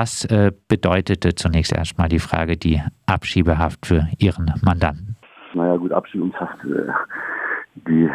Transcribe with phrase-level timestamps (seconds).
[0.00, 5.16] Was äh, bedeutete zunächst erstmal die Frage die Abschiebehaft für Ihren Mandanten?
[5.54, 6.56] Naja gut, Abschiebungshaft.
[6.66, 6.92] Äh,
[7.88, 8.08] die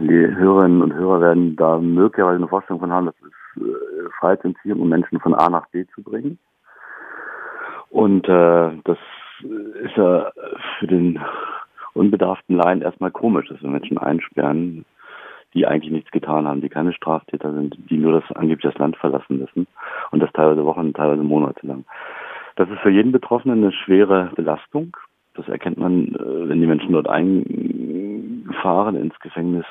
[0.00, 4.88] Hörerinnen und Hörer werden da möglicherweise eine Vorstellung von haben, das ist äh, Freiheitsentziehung, um
[4.88, 6.40] Menschen von A nach B zu bringen.
[7.90, 8.98] Und äh, das
[9.84, 10.32] ist ja
[10.80, 11.20] für den
[11.94, 14.84] unbedarften Laien erstmal komisch, dass wir Menschen einsperren,
[15.54, 18.96] die eigentlich nichts getan haben, die keine Straftäter sind, die nur das angeblich das Land
[18.96, 19.66] verlassen müssen
[20.10, 21.84] und das teilweise Wochen, teilweise Monate lang.
[22.56, 24.96] Das ist für jeden Betroffenen eine schwere Belastung.
[25.34, 29.64] Das erkennt man, äh, wenn die Menschen dort einfahren ins Gefängnis.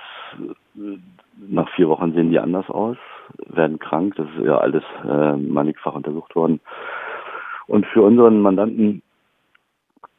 [1.50, 2.98] Nach vier Wochen sehen die anders aus,
[3.48, 4.16] werden krank.
[4.16, 6.62] Das ist ja alles äh, mannigfach untersucht worden.
[7.68, 9.02] Und für unseren Mandanten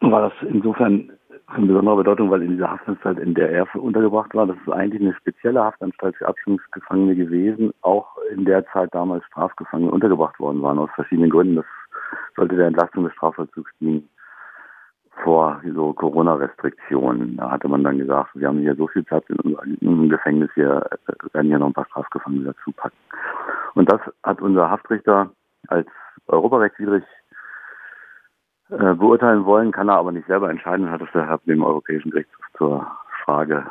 [0.00, 1.10] war das insofern
[1.54, 5.02] von besonderer Bedeutung, weil in dieser Haftanstalt, in der er untergebracht war, das ist eigentlich
[5.02, 10.78] eine spezielle Haftanstalt für Abschiebungsgefangene gewesen, auch in der Zeit damals Strafgefangene untergebracht worden waren,
[10.78, 11.56] aus verschiedenen Gründen.
[11.56, 11.66] Das
[12.36, 14.08] sollte der Entlastung des Strafvollzugs dienen
[15.24, 17.38] vor so Corona-Restriktionen.
[17.38, 20.88] Da hatte man dann gesagt, wir haben hier so viel Platz in unserem Gefängnis, wir
[21.32, 22.96] werden hier noch ein paar Strafgefangene dazu packen.
[23.74, 25.30] Und das hat unser Haftrichter
[25.68, 25.88] als
[26.28, 27.04] europarechtswidrig
[28.70, 32.44] äh, beurteilen wollen, kann er aber nicht selber entscheiden hat es deshalb dem Europäischen Gerichtshof
[32.56, 32.86] zur
[33.24, 33.66] Frage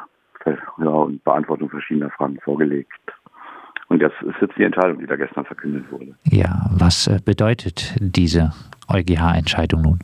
[0.45, 2.91] ja, und Beantwortung verschiedener Fragen vorgelegt.
[3.89, 6.15] Und das ist jetzt die Entscheidung, die da gestern verkündet wurde.
[6.25, 8.51] Ja, was äh, bedeutet diese
[8.89, 9.99] EuGH-Entscheidung nun?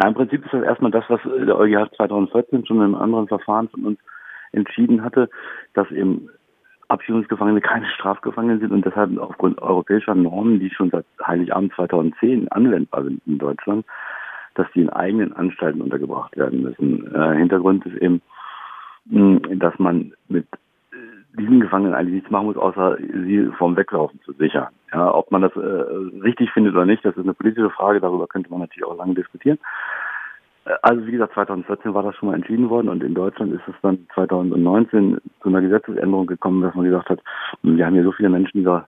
[0.00, 3.28] Ja, Im Prinzip ist das erstmal das, was der EuGH 2014 schon in einem anderen
[3.28, 3.98] Verfahren von uns
[4.52, 5.28] entschieden hatte,
[5.74, 6.28] dass eben
[6.92, 13.04] Abschiebungsgefangene keine Strafgefangene sind und deshalb aufgrund europäischer Normen, die schon seit Heiligabend 2010 anwendbar
[13.04, 13.86] sind in Deutschland,
[14.54, 17.12] dass die in eigenen Anstalten untergebracht werden müssen.
[17.14, 18.20] Äh, Hintergrund ist eben,
[19.06, 20.46] mh, dass man mit
[20.92, 24.68] äh, diesen Gefangenen eigentlich nichts machen muss, außer sie vom Weglaufen zu sichern.
[24.92, 28.26] Ja, ob man das äh, richtig findet oder nicht, das ist eine politische Frage, darüber
[28.26, 29.58] könnte man natürlich auch lange diskutieren.
[30.82, 33.74] Also wie gesagt, 2014 war das schon mal entschieden worden und in Deutschland ist es
[33.82, 37.20] dann 2019 zu einer Gesetzesänderung gekommen, dass man gesagt hat,
[37.62, 38.86] wir haben hier so viele Menschen, die wir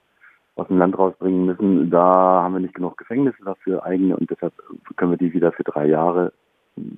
[0.55, 4.53] aus dem Land rausbringen müssen, da haben wir nicht genug Gefängnisse dafür eigene und deshalb
[4.97, 6.33] können wir die wieder für drei Jahre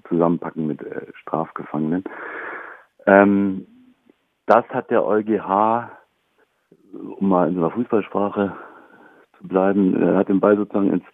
[0.08, 2.04] zusammenpacken mit äh, Strafgefangenen.
[3.06, 3.66] Ähm,
[4.46, 5.90] das hat der EuGH,
[7.18, 8.56] um mal in so einer Fußballsprache
[9.38, 11.04] zu bleiben, er hat den Ball sozusagen ins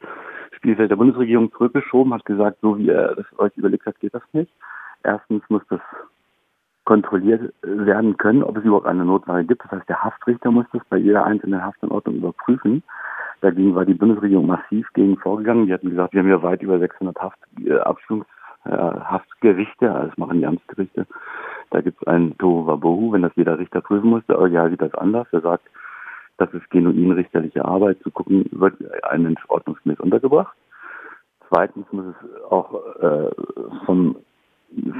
[0.62, 4.22] Spielfeld der Bundesregierung zurückgeschoben, hat gesagt, so wie er das euch überlegt hat, geht das
[4.32, 4.52] nicht.
[5.02, 5.80] Erstens muss das
[6.84, 9.64] kontrolliert werden können, ob es überhaupt eine Notlage gibt.
[9.64, 12.84] Das heißt, der Haftrichter muss das bei jeder einzelnen Haftanordnung überprüfen.
[13.40, 15.66] Dagegen war die Bundesregierung massiv gegen vorgegangen.
[15.66, 20.18] Die hatten gesagt, wir haben ja weit über 600 Haft, äh, äh, Haftgerichte, also das
[20.18, 21.08] machen die Amtsgerichte.
[21.70, 24.24] Da gibt es ein Tohuwabohu, wenn das jeder Richter prüfen muss.
[24.28, 25.26] Der EuGH sieht das anders.
[25.32, 25.64] Er sagt,
[26.42, 30.56] das ist genuin richterliche Arbeit, zu gucken, wird ein Mensch ordnungsgemäß untergebracht.
[31.48, 33.30] Zweitens muss es auch äh,
[33.86, 34.16] von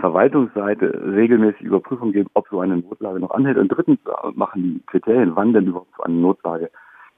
[0.00, 3.58] Verwaltungsseite regelmäßig Überprüfung geben, ob so eine Notlage noch anhält.
[3.58, 3.98] Und drittens
[4.34, 6.70] machen die Kriterien, wann denn überhaupt so eine Notlage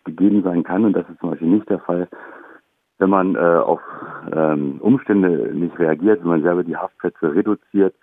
[0.05, 0.85] gegeben sein kann.
[0.85, 2.09] Und das ist zum Beispiel nicht der Fall,
[2.99, 3.81] wenn man äh, auf
[4.33, 7.95] ähm, Umstände nicht reagiert, wenn man selber die Haftplätze reduziert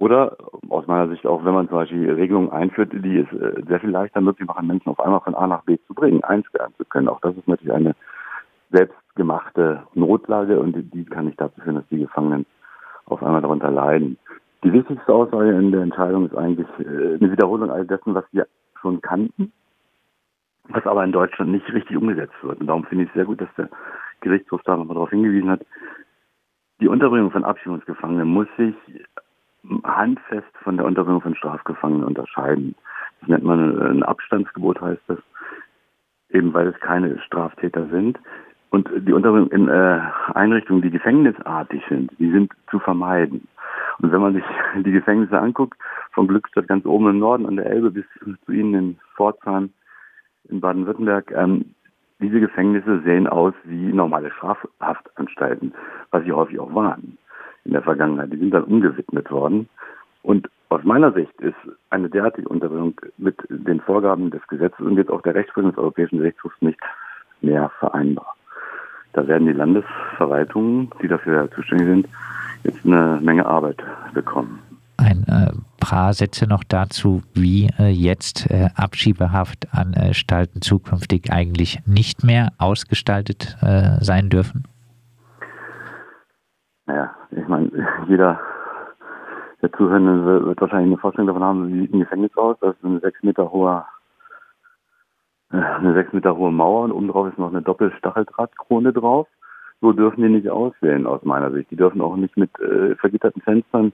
[0.00, 0.34] oder
[0.70, 3.90] aus meiner Sicht auch, wenn man zum Beispiel Regelungen einführt, die es äh, sehr viel
[3.90, 7.08] leichter möglich machen, Menschen auf einmal von A nach B zu bringen, einsperren zu können.
[7.08, 7.94] Auch das ist natürlich eine
[8.70, 12.46] selbstgemachte Notlage und die kann nicht dazu führen, dass die Gefangenen
[13.04, 14.16] auf einmal darunter leiden.
[14.64, 18.46] Die wichtigste Aussage in der Entscheidung ist eigentlich äh, eine Wiederholung all dessen, was wir
[18.80, 19.52] schon kannten,
[20.68, 22.58] was aber in Deutschland nicht richtig umgesetzt wird.
[22.58, 23.68] Und darum finde ich es sehr gut, dass der
[24.20, 25.60] Gerichtshof da nochmal darauf hingewiesen hat.
[26.80, 28.74] Die Unterbringung von Abschiebungsgefangenen muss sich
[29.84, 32.74] handfest von der Unterbringung von Strafgefangenen unterscheiden.
[33.20, 35.18] Das nennt man äh, ein Abstandsgebot, heißt das,
[36.30, 38.18] eben weil es keine Straftäter sind.
[38.70, 40.00] Und die Unterbringung in äh,
[40.34, 43.48] Einrichtungen, die gefängnisartig sind, die sind zu vermeiden.
[43.98, 44.44] Und wenn man sich
[44.84, 45.78] die Gefängnisse anguckt,
[46.12, 48.04] von Glückstadt ganz oben im Norden an der Elbe bis
[48.44, 49.70] zu Ihnen in Pforzheim
[50.48, 51.74] in Baden-Württemberg, ähm,
[52.20, 55.72] diese Gefängnisse sehen aus wie normale Strafhaftanstalten,
[56.10, 57.16] was sie häufig auch waren
[57.64, 58.32] in der Vergangenheit.
[58.32, 59.68] Die sind dann umgewidmet worden.
[60.22, 61.56] Und aus meiner Sicht ist
[61.90, 66.18] eine derartige Unterbringung mit den Vorgaben des Gesetzes und jetzt auch der Rechtsprechung des Europäischen
[66.18, 66.78] Gerichtshofs nicht
[67.40, 68.34] mehr vereinbar.
[69.12, 72.08] Da werden die Landesverwaltungen, die dafür zuständig sind,
[72.62, 73.82] jetzt eine Menge Arbeit
[74.14, 74.60] bekommen.
[74.96, 82.52] Ein äh, paar Sätze noch dazu, wie äh, jetzt äh, Abschiebehaftanstalten zukünftig eigentlich nicht mehr
[82.58, 84.68] ausgestaltet äh, sein dürfen?
[86.86, 87.70] Naja, ich meine,
[88.08, 88.40] jeder
[89.62, 92.56] der Zuhörende wird wahrscheinlich eine Vorstellung davon haben, wie sieht ein Gefängnis aus.
[92.60, 93.86] Das ist ein sechs Meter hoher
[95.50, 99.26] eine sechs Meter hohe Mauer und obendrauf ist noch eine Doppelstacheldrahtkrone drauf.
[99.80, 101.70] So dürfen die nicht aussehen aus meiner Sicht.
[101.70, 103.92] Die dürfen auch nicht mit äh, vergitterten Fenstern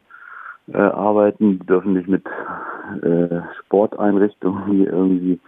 [0.73, 2.27] äh, arbeiten, die dürfen nicht mit
[3.03, 5.41] äh, Sporteinrichtungen, irgendwie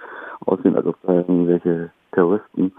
[0.46, 2.72] aussehen, als ob da irgendwelche Terroristen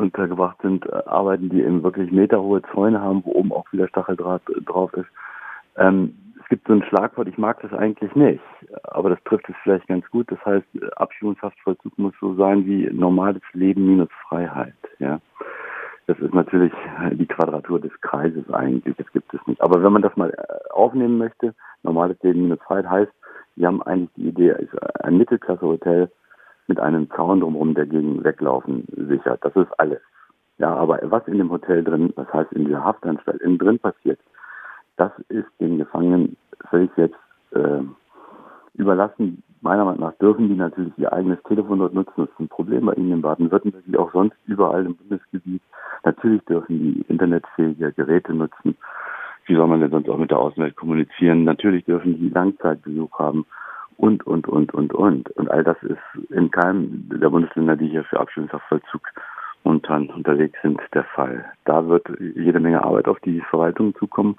[0.00, 4.42] untergebracht sind, äh, arbeiten, die eben wirklich meterhohe Zäune haben, wo oben auch wieder Stacheldraht
[4.66, 5.08] drauf ist.
[5.76, 8.42] Ähm, es gibt so ein Schlagwort, ich mag das eigentlich nicht,
[8.82, 10.30] aber das trifft es vielleicht ganz gut.
[10.32, 10.66] Das heißt,
[10.96, 14.74] Abschiebungshaftvollzug muss so sein wie normales Leben minus Freiheit.
[14.98, 15.20] Ja,
[16.08, 16.72] das ist natürlich
[17.12, 18.96] die Quadratur des Kreises eigentlich.
[18.96, 19.60] Das gibt es nicht.
[19.60, 21.54] Aber wenn man das mal äh, aufnehmen möchte,
[21.84, 23.12] normales Leben minus Freiheit heißt,
[23.54, 24.56] wir haben eigentlich die Idee,
[25.04, 26.10] ein Mittelklasse-Hotel
[26.70, 29.44] mit einem Zaun drumherum, der gegen Weglaufen sichert.
[29.44, 30.00] Das ist alles.
[30.58, 34.20] Ja, aber was in dem Hotel drin, das heißt in dieser Haftanstalt innen drin passiert,
[34.96, 36.36] das ist den Gefangenen
[36.68, 37.16] völlig jetzt
[37.52, 37.82] äh,
[38.74, 39.42] überlassen.
[39.62, 42.12] Meiner Meinung nach dürfen die natürlich ihr eigenes Telefon dort nutzen.
[42.16, 45.62] Das ist ein Problem bei ihnen in Baden-Württemberg, wie auch sonst überall im Bundesgebiet.
[46.04, 48.76] Natürlich dürfen die internetfähige Geräte nutzen.
[49.46, 51.42] Wie soll man denn sonst auch mit der Außenwelt kommunizieren?
[51.42, 53.44] Natürlich dürfen die Langzeitbesuch haben
[54.00, 55.30] und, und, und, und, und.
[55.30, 59.02] Und all das ist in keinem der Bundesländer, die hier für Abschiebungshaftvollzug
[59.62, 61.44] momentan unterwegs sind, der Fall.
[61.66, 64.36] Da wird jede Menge Arbeit auf die Verwaltung zukommen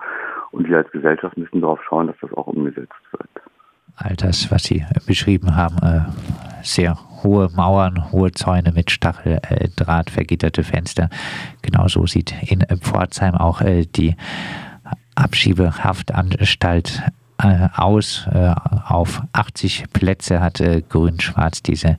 [0.51, 3.29] und wir als Gesellschaft müssen darauf schauen, dass das auch umgesetzt wird.
[3.97, 6.09] All das, was Sie beschrieben haben, äh,
[6.63, 11.09] sehr hohe Mauern, hohe Zäune mit Stacheldraht, vergitterte Fenster.
[11.61, 14.15] Genauso sieht in Pforzheim auch äh, die
[15.13, 17.20] Abschiebehaftanstalt äh,
[17.75, 18.27] aus.
[18.87, 21.97] Auf 80 Plätze hat Grün-Schwarz diese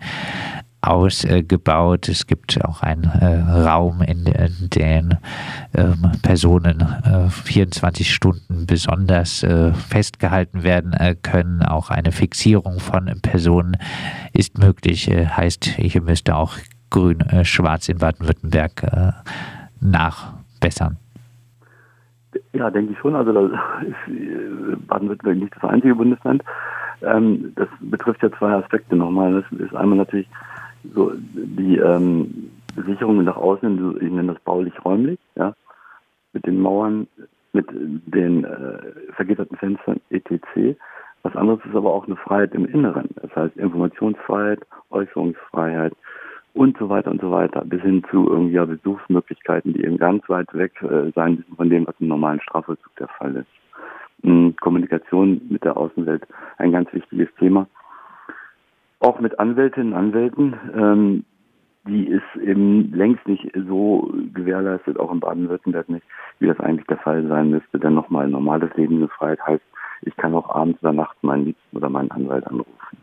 [0.83, 2.09] ausgebaut.
[2.09, 5.19] Es gibt auch einen äh, Raum, in, in den
[5.75, 11.63] ähm, Personen äh, 24 Stunden besonders äh, festgehalten werden äh, können.
[11.63, 13.77] Auch eine Fixierung von Personen
[14.33, 15.09] ist möglich.
[15.09, 16.57] Äh, heißt, hier müsste auch
[16.91, 19.15] Grün-Schwarz äh, in Baden-Württemberg
[19.81, 20.99] nachbessern.
[22.53, 23.15] Ja, denke ich schon.
[23.15, 23.47] Also da
[23.83, 26.43] ist Baden-Württemberg nicht das einzige Bundesland.
[27.03, 29.43] Ähm, das betrifft ja zwei Aspekte nochmal.
[29.43, 30.29] Das ist einmal natürlich
[30.95, 32.51] so die ähm,
[32.87, 35.55] Sicherungen nach außen, ich nenne das baulich-räumlich, ja,
[36.33, 37.07] mit den Mauern,
[37.53, 38.79] mit den äh,
[39.15, 40.77] vergitterten Fenstern etc.
[41.23, 43.09] Was anderes ist aber auch eine Freiheit im Inneren.
[43.21, 44.61] Das heißt Informationsfreiheit,
[44.91, 45.93] Äußerungsfreiheit
[46.55, 50.29] und so weiter und so weiter, bis hin zu irgendwie ja, Besuchsmöglichkeiten, die eben ganz
[50.29, 53.47] weit weg äh, sein müssen von dem, was im normalen Strafvollzug der Fall ist.
[54.23, 56.27] Und Kommunikation mit der Außenwelt
[56.59, 57.67] ein ganz wichtiges Thema
[59.03, 60.57] auch mit Anwältinnen und Anwälten.
[60.75, 61.25] Ähm,
[61.85, 66.07] die ist eben längst nicht so gewährleistet, auch in Baden-Württemberg nicht,
[66.39, 67.81] wie das eigentlich der Fall sein müsste.
[67.81, 69.65] Denn nochmal normales Leben in heißt,
[70.03, 72.99] ich kann auch abends oder nachts meinen Liebsten oder meinen Anwalt anrufen.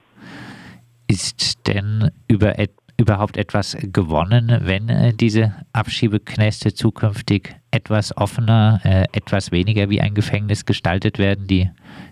[1.09, 2.57] Ist denn über
[2.99, 10.13] überhaupt etwas gewonnen, wenn äh, diese Abschiebeknäste zukünftig etwas offener, äh, etwas weniger wie ein
[10.13, 11.47] Gefängnis gestaltet werden?
[11.47, 11.69] Die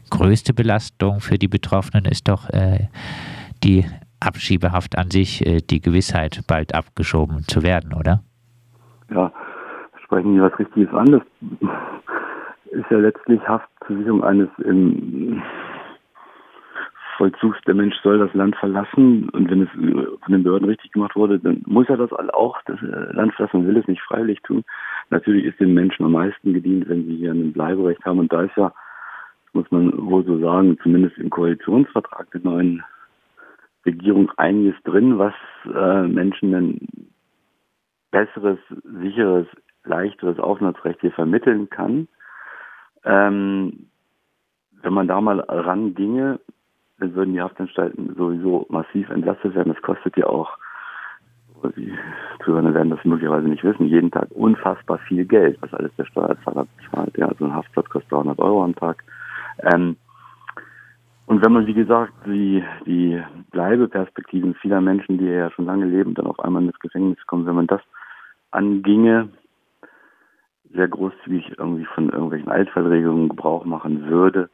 [0.10, 2.88] größte Belastung für die Betroffenen ist doch äh,
[3.64, 3.86] die
[4.20, 8.24] Abschiebehaft an sich die Gewissheit, bald abgeschoben zu werden, oder?
[9.12, 9.32] Ja,
[10.04, 11.12] sprechen Sie was Richtiges an.
[11.12, 11.22] Das
[12.72, 15.40] ist ja letztlich Haft zur Sicherung eines im
[17.18, 17.60] Vollzugs.
[17.66, 19.70] Der Mensch soll das Land verlassen und wenn es
[20.22, 23.68] von den Behörden richtig gemacht wurde, dann muss er das auch, das äh, Land verlassen
[23.68, 24.64] will es nicht freiwillig tun.
[25.10, 28.44] Natürlich ist den Menschen am meisten gedient, wenn sie hier ein Bleiberecht haben und da
[28.44, 28.72] ist ja,
[29.54, 32.84] muss man wohl so sagen, zumindest im Koalitionsvertrag der neuen
[33.86, 35.34] Regierung einiges drin, was
[35.66, 36.88] äh, Menschen ein
[38.12, 39.48] besseres, sicheres,
[39.84, 42.08] leichteres Aufenthaltsrecht hier vermitteln kann.
[43.04, 43.88] Ähm,
[44.82, 46.40] wenn man da mal ranginge,
[47.00, 49.74] dann würden die Haftanstalten sowieso massiv entlastet werden.
[49.74, 50.58] Das kostet ja auch,
[51.76, 51.94] die
[52.44, 56.66] Zuhörer werden das möglicherweise nicht wissen, jeden Tag unfassbar viel Geld, was alles der Steuerzahler
[56.78, 57.18] bezahlt.
[57.18, 59.04] Ja, also ein Haftplatz kostet 300 Euro am Tag.
[59.60, 59.98] Ähm,
[61.26, 66.14] und wenn man, wie gesagt, die, die Bleibeperspektiven vieler Menschen, die ja schon lange leben,
[66.14, 67.82] dann auf einmal ins Gefängnis kommen, wenn man das
[68.52, 69.30] anginge,
[70.74, 74.50] sehr großzügig irgendwie von irgendwelchen Altfallregelungen Gebrauch machen würde,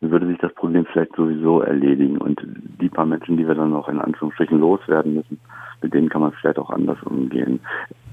[0.00, 2.18] würde sich das Problem vielleicht sowieso erledigen.
[2.18, 2.40] Und
[2.80, 5.38] die paar Menschen, die wir dann noch in Anführungsstrichen loswerden müssen,
[5.82, 7.60] mit denen kann man vielleicht auch anders umgehen.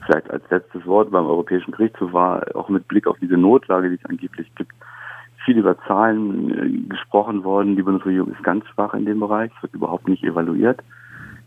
[0.05, 3.95] Vielleicht als letztes Wort beim Europäischen Gerichtshof war, auch mit Blick auf diese Notlage, die
[3.95, 4.71] es angeblich gibt,
[5.45, 7.77] viel über Zahlen äh, gesprochen worden.
[7.77, 10.81] Die Bundesregierung ist ganz schwach in dem Bereich, wird überhaupt nicht evaluiert,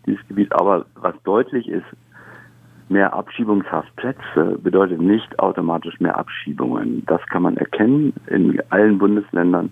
[0.07, 0.53] dieses Gebiet.
[0.53, 1.85] Aber was deutlich ist,
[2.89, 7.05] mehr Abschiebungshaftplätze bedeutet nicht automatisch mehr Abschiebungen.
[7.07, 9.71] Das kann man erkennen in allen Bundesländern.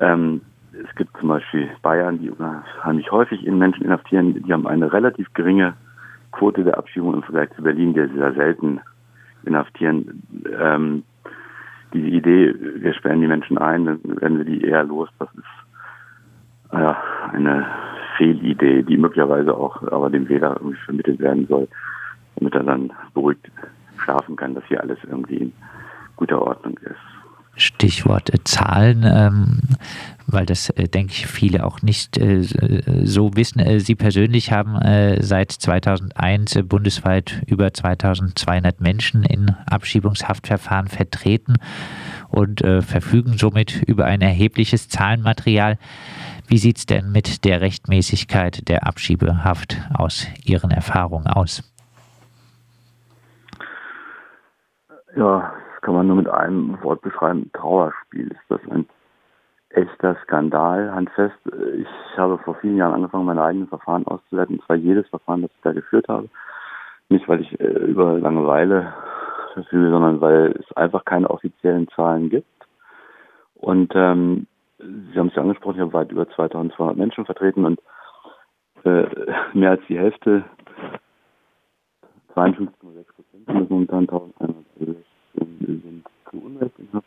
[0.00, 0.40] Ähm,
[0.72, 5.32] es gibt zum Beispiel Bayern, die unheimlich häufig in Menschen inhaftieren, die haben eine relativ
[5.34, 5.74] geringe
[6.32, 8.80] Quote der Abschiebung im Vergleich zu Berlin, der sehr selten
[9.44, 10.22] inhaftieren.
[10.60, 11.02] Ähm,
[11.92, 16.72] diese Idee, wir sperren die Menschen ein, dann werden wir die eher los, das ist
[16.72, 16.94] äh,
[17.32, 17.66] eine
[18.16, 21.68] Fehlidee, die möglicherweise auch aber dem Wähler irgendwie vermittelt werden soll,
[22.36, 23.50] damit er dann beruhigt
[24.02, 25.52] schlafen kann, dass hier alles irgendwie in
[26.16, 27.07] guter Ordnung ist.
[27.58, 29.60] Stichwort äh, Zahlen, ähm,
[30.26, 32.42] weil das, äh, denke ich, viele auch nicht äh,
[33.04, 33.60] so wissen.
[33.60, 41.54] Äh, Sie persönlich haben äh, seit 2001 äh, bundesweit über 2200 Menschen in Abschiebungshaftverfahren vertreten
[42.30, 45.78] und verfügen somit über ein erhebliches Zahlenmaterial.
[46.46, 51.62] Wie sieht es denn mit der Rechtmäßigkeit der Abschiebehaft aus Ihren Erfahrungen aus?
[55.16, 55.52] Ja,
[55.88, 58.28] kann man nur mit einem Wort beschreiben, Trauerspiel.
[58.28, 58.86] Ist das ein
[59.70, 61.38] echter Skandal, handfest.
[61.78, 65.50] Ich habe vor vielen Jahren angefangen, meine eigenen Verfahren auszuwerten, und zwar jedes Verfahren, das
[65.50, 66.28] ich da geführt habe.
[67.08, 68.92] Nicht, weil ich äh, über Langeweile
[69.54, 72.46] verfüge, sondern weil es einfach keine offiziellen Zahlen gibt.
[73.54, 77.80] Und ähm, Sie haben es ja angesprochen, ich habe weit über 2200 Menschen vertreten und
[78.84, 79.06] äh,
[79.54, 80.44] mehr als die Hälfte,
[82.34, 82.68] 52,6
[83.14, 84.57] Prozent, momentan 1111 sind
[86.38, 87.06] Unrecht in Haft.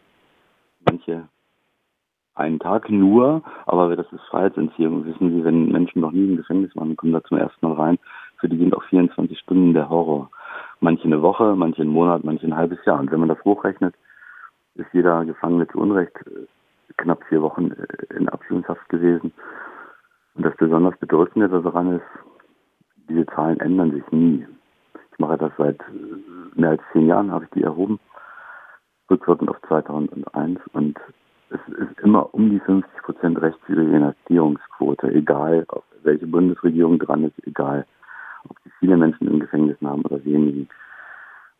[0.85, 1.27] Manche
[2.35, 5.05] einen Tag nur, aber das ist Freiheitsentziehung.
[5.05, 8.00] Wissen Sie, wenn Menschen noch nie im Gefängnis waren, kommen da zum ersten Mal rein.
[8.38, 10.29] Für die sind auch 24 Stunden der Horror.
[10.79, 13.00] Manche eine Woche, manche einen Monat, manche ein halbes Jahr.
[13.00, 13.93] Und wenn man das hochrechnet,
[14.75, 16.47] ist jeder Gefangene zu Unrecht äh,
[16.97, 19.33] knapp vier Wochen äh, in Abschiebungshaft gewesen.
[20.35, 22.05] Und das besonders Bedrückende daran ist,
[23.09, 24.47] diese Zahlen ändern sich nie.
[25.11, 28.00] Ich mache das seit äh, mehr als zehn Jahren, habe ich die erhoben
[29.12, 30.98] rückwirkend auf 2001 und
[31.50, 33.38] es ist immer um die 50 Prozent
[33.68, 35.68] Inhaftierungsquote, egal
[36.03, 37.86] welche Bundesregierung dran ist, egal
[38.48, 40.65] ob sie viele Menschen im Gefängnis haben oder wenige.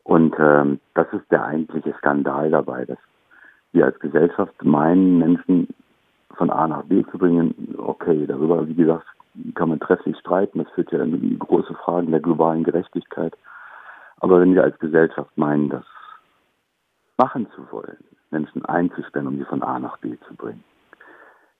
[0.04, 2.98] Und ähm, das ist der eigentliche Skandal dabei, dass
[3.74, 5.68] wir als Gesellschaft meinen, Menschen
[6.36, 7.76] von A nach B zu bringen.
[7.78, 9.06] Okay, darüber, wie gesagt,
[9.56, 10.60] kann man trefflich streiten.
[10.60, 13.34] Das führt ja in große Fragen der globalen Gerechtigkeit.
[14.20, 15.86] Aber wenn wir als Gesellschaft meinen, dass
[17.22, 20.64] machen zu wollen, Menschen einzusperren, um sie von A nach B zu bringen,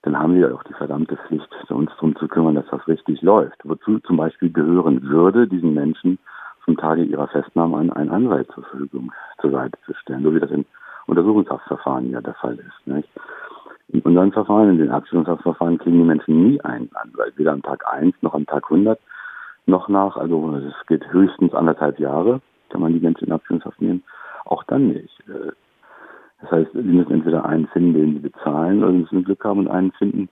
[0.02, 3.60] dann haben wir auch die verdammte Pflicht, uns darum zu kümmern, dass das richtig läuft.
[3.64, 6.18] Wozu zum Beispiel gehören würde, diesen Menschen
[6.66, 10.40] zum Tage ihrer Festnahme an einen Anwalt zur Verfügung zur Seite zu stellen, so wie
[10.40, 10.66] das in
[11.06, 12.88] Untersuchungshaftverfahren ja der Fall ist.
[12.88, 13.10] Nicht?
[13.90, 17.86] In unseren Verfahren, in den Abstimmungshaftverfahren, kriegen die Menschen nie einen Anwalt, weder am Tag
[17.88, 19.00] 1 noch am Tag 100
[19.68, 24.04] noch nach, also es geht höchstens anderthalb Jahre, kann man die Menschen in Abstimmungshaft nehmen
[24.46, 25.20] auch dann nicht.
[25.28, 25.52] Äh,
[26.42, 29.60] das heißt, sie müssen entweder einen finden, den sie bezahlen, oder sie müssen Glück haben
[29.60, 30.30] und einen finden,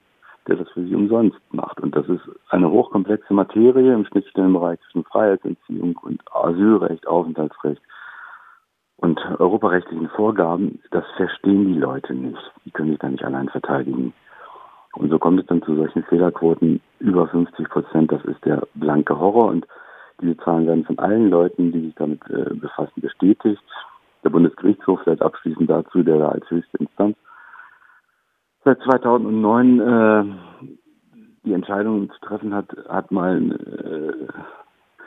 [0.47, 1.79] der das für sie umsonst macht.
[1.79, 7.81] Und das ist eine hochkomplexe Materie im Schnittstellenbereich zwischen Freiheitsentziehung und Asylrecht, Aufenthaltsrecht
[8.97, 10.81] und europarechtlichen Vorgaben.
[10.91, 12.51] Das verstehen die Leute nicht.
[12.65, 14.13] Die können sich da nicht allein verteidigen.
[14.93, 18.11] Und so kommt es dann zu solchen Fehlerquoten über 50 Prozent.
[18.11, 19.45] Das ist der blanke Horror.
[19.49, 19.67] Und
[20.19, 23.61] diese Zahlen werden von allen Leuten, die sich damit äh, befassen, bestätigt
[24.23, 27.15] der Bundesgerichtshof vielleicht abschließend dazu, der da als höchste Instanz
[28.63, 30.23] seit 2009 äh,
[31.43, 34.27] die Entscheidung zu treffen hat, hat mal äh,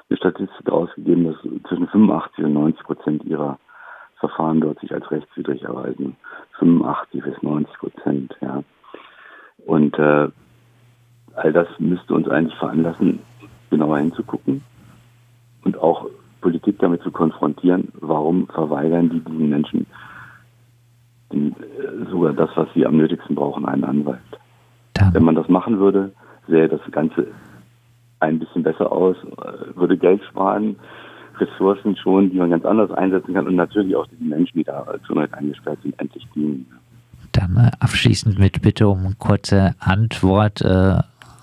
[0.09, 3.59] eine Statistik ausgegeben, dass zwischen 85 und 90 Prozent ihrer
[4.19, 6.17] Verfahren dort sich als rechtswidrig erweisen.
[6.59, 8.63] 85 bis 90 Prozent, ja.
[9.67, 10.29] Und äh,
[11.35, 13.21] all das müsste uns eigentlich veranlassen,
[13.71, 14.63] genauer hinzugucken
[15.65, 16.09] und auch
[16.43, 19.87] Politik damit zu konfrontieren, warum verweigern die diesen Menschen
[21.33, 24.21] den, äh, sogar das, was sie am nötigsten brauchen, einen Anwalt.
[24.95, 25.15] Dann.
[25.15, 26.13] Wenn man das machen würde,
[26.49, 27.29] sähe das Ganze
[28.21, 30.77] ein bisschen besser aus, äh, würde Geld sparen,
[31.39, 34.87] Ressourcen schon, die man ganz anders einsetzen kann und natürlich auch die Menschen, die da
[35.07, 36.67] zu neu eingesperrt sind, endlich dienen.
[37.33, 40.61] Dann äh, abschließend mit Bitte um kurze Antwort.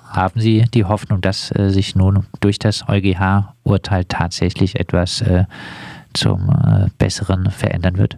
[0.09, 5.45] Haben Sie die Hoffnung, dass äh, sich nun durch das EuGH-Urteil tatsächlich etwas äh,
[6.13, 8.17] zum äh, Besseren verändern wird?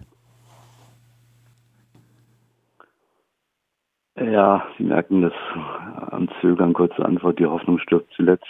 [4.16, 5.32] Ja, Sie merken das
[6.10, 8.46] am Zögern, kurze Antwort, die Hoffnung stirbt zuletzt.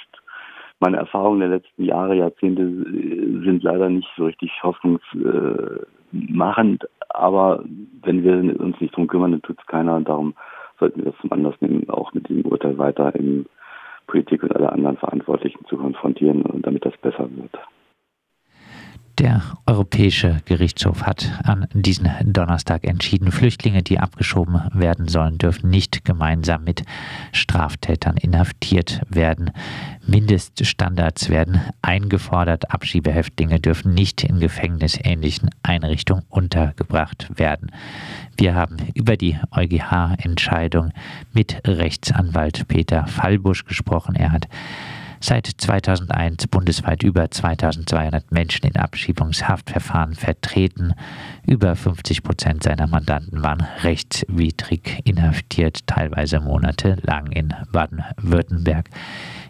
[0.81, 7.63] Meine Erfahrungen der letzten Jahre, Jahrzehnte sind leider nicht so richtig hoffnungsmachend, aber
[8.03, 10.35] wenn wir uns nicht drum kümmern, dann tut es keiner und darum
[10.83, 13.47] sollten wir das zum Anlass nehmen, auch mit diesem Urteil weiter in
[14.09, 17.57] Politik und alle anderen Verantwortlichen zu konfrontieren, damit das besser wird.
[19.23, 26.05] Der Europäische Gerichtshof hat an diesem Donnerstag entschieden, Flüchtlinge, die abgeschoben werden sollen, dürfen nicht
[26.05, 26.83] gemeinsam mit
[27.31, 29.53] Straftätern inhaftiert werden.
[30.05, 32.73] Mindeststandards werden eingefordert.
[32.73, 37.71] Abschiebehäftlinge dürfen nicht in gefängnisähnlichen Einrichtungen untergebracht werden.
[38.37, 40.91] Wir haben über die EuGH-Entscheidung
[41.33, 44.17] mit Rechtsanwalt Peter Fallbusch gesprochen.
[44.17, 44.49] Er hat
[45.23, 50.95] seit 2001 bundesweit über 2200 Menschen in Abschiebungshaftverfahren vertreten.
[51.47, 58.91] Über 50 Prozent seiner Mandanten waren rechtswidrig inhaftiert, teilweise monatelang in Baden-Württemberg.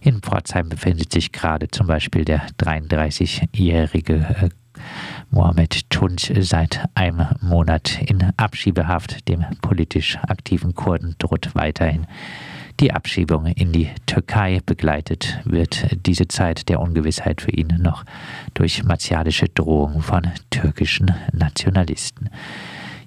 [0.02, 4.48] In Pforzheim befindet sich gerade zum Beispiel der 33-jährige äh,
[5.30, 9.28] Mohamed Tunc seit einem Monat in Abschiebehaft.
[9.28, 12.06] Dem politisch aktiven Kurden droht weiterhin
[12.80, 18.04] die Abschiebung in die Türkei begleitet wird diese Zeit der Ungewissheit für ihn noch
[18.54, 22.30] durch martialische Drohungen von türkischen Nationalisten.